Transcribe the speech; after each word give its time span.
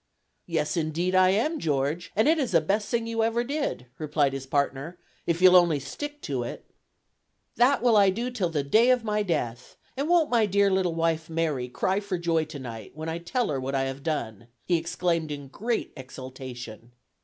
"Yes, 0.47 0.77
indeed 0.77 1.13
I 1.13 1.29
am, 1.29 1.59
George, 1.59 2.11
and 2.15 2.27
it 2.27 2.39
is 2.39 2.53
the 2.53 2.59
best 2.61 2.87
thing 2.89 3.05
you 3.05 3.21
ever 3.23 3.43
did," 3.43 3.85
replied 3.99 4.33
his 4.33 4.47
partner, 4.47 4.97
"if 5.27 5.39
you'll 5.43 5.55
only 5.55 5.79
stick 5.79 6.21
to 6.23 6.41
it." 6.41 6.65
"That 7.57 7.83
will 7.83 7.95
I 7.95 8.09
do 8.09 8.31
till 8.31 8.49
the 8.49 8.63
day 8.63 8.89
of 8.89 9.03
my 9.03 9.21
death; 9.21 9.77
and 9.95 10.09
won't 10.09 10.31
my 10.31 10.47
dear 10.47 10.71
little 10.71 10.95
wife 10.95 11.29
Mary 11.29 11.67
cry 11.69 11.99
for 11.99 12.17
joy 12.17 12.45
to 12.45 12.57
night, 12.57 12.93
when 12.95 13.09
I 13.09 13.19
tell 13.19 13.49
her 13.49 13.59
what 13.59 13.75
I 13.75 13.83
have 13.83 14.01
done!" 14.01 14.47
he 14.65 14.75
exclaimed 14.75 15.31
in 15.31 15.49
great 15.49 15.93
exultation. 15.95 16.93